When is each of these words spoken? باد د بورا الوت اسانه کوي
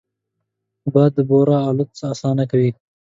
باد 0.93 1.11
د 1.15 1.19
بورا 1.29 1.57
الوت 1.69 1.89
اسانه 2.11 2.43
کوي 2.51 2.71